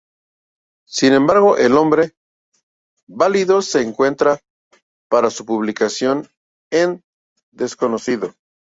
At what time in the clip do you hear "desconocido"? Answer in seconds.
7.51-8.33